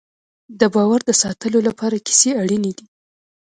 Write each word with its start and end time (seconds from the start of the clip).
د 0.59 0.61
باور 0.73 0.99
د 1.05 1.11
ساتلو 1.21 1.59
لپاره 1.67 2.03
کیسې 2.05 2.29
اړینې 2.41 2.71
دي. 2.77 2.85